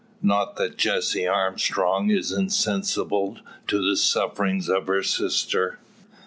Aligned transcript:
Not 0.23 0.55
that 0.55 0.77
Jessie 0.79 1.27
Armstrong 1.27 2.09
is 2.09 2.31
insensible 2.31 3.37
to 3.67 3.87
the 3.87 3.95
sufferings 3.95 4.67
of 4.67 4.87
her 4.87 5.03
sister. 5.03 5.77